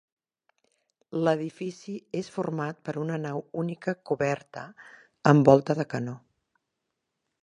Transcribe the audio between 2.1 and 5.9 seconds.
és format per una nau única coberta amb volta de